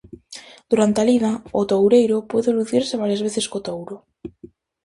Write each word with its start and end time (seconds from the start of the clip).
Durante 0.71 0.99
a 1.01 1.07
lida, 1.09 1.31
o 1.59 1.61
toureiro 1.71 2.17
puido 2.29 2.51
lucirse 2.57 3.01
varias 3.01 3.23
veces 3.27 3.45
co 3.51 3.63
touro. 3.67 3.95